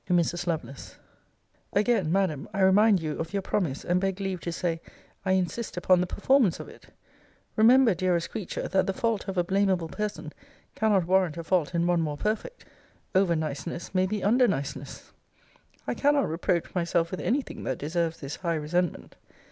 TO 0.07 0.13
MRS. 0.13 0.47
LOVELACE 0.47 0.97
Again, 1.73 2.11
Madam, 2.11 2.49
I 2.55 2.61
remind 2.61 2.99
you 2.99 3.19
of 3.19 3.33
your 3.33 3.43
promise: 3.43 3.85
and 3.85 4.01
beg 4.01 4.19
leave 4.19 4.39
to 4.39 4.51
say, 4.51 4.81
I 5.23 5.33
insist 5.33 5.77
upon 5.77 6.01
the 6.01 6.07
performance 6.07 6.59
of 6.59 6.67
it. 6.69 6.87
Remember, 7.55 7.93
dearest 7.93 8.31
creature, 8.31 8.67
that 8.67 8.87
the 8.87 8.93
fault 8.95 9.27
of 9.27 9.37
a 9.37 9.43
blameable 9.43 9.89
person 9.89 10.33
cannot 10.73 11.05
warrant 11.05 11.37
a 11.37 11.43
fault 11.43 11.75
in 11.75 11.85
one 11.85 12.01
more 12.01 12.17
perfect. 12.17 12.65
Overniceness 13.13 13.93
may 13.93 14.07
be 14.07 14.21
underniceness! 14.21 15.11
I 15.85 15.93
cannot 15.93 16.27
reproach 16.27 16.73
myself 16.73 17.11
with 17.11 17.19
any 17.19 17.43
thing 17.43 17.63
that 17.65 17.77
deserves 17.77 18.21
this 18.21 18.37
high 18.37 18.55
resentment. 18.55 19.17